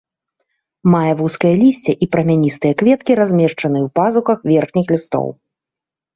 Мае 0.93 1.11
вузкае 1.19 1.51
лісце 1.63 1.93
і 2.05 2.07
прамяністыя 2.15 2.73
кветкі, 2.81 3.11
размешчаныя 3.21 3.83
ў 3.85 3.89
пазухах 4.01 4.39
верхніх 4.55 4.87
лістоў. 4.97 5.27